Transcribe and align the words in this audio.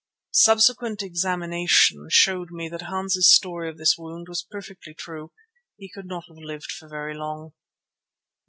(Subsequent 0.33 1.03
examination 1.03 2.07
showed 2.09 2.49
me 2.49 2.67
that 2.69 2.81
Hans's 2.81 3.31
story 3.31 3.69
of 3.69 3.77
this 3.77 3.99
wound 3.99 4.29
was 4.29 4.47
perfectly 4.49 4.95
true. 4.95 5.31
He 5.77 5.89
could 5.91 6.07
not 6.07 6.25
have 6.27 6.37
lived 6.37 6.71
for 6.71 6.89
very 6.89 7.13
long.) 7.13 7.53